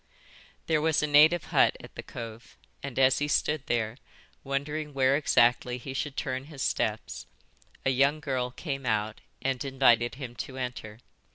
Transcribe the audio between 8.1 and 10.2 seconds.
girl came out and invited